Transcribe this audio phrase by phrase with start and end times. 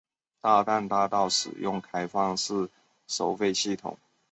[0.41, 2.71] 大淡大道使用开放式
[3.05, 3.99] 收费系统。